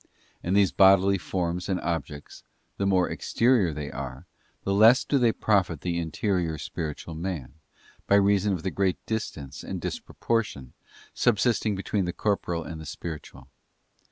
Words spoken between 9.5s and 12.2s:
and disproportion subsisting between the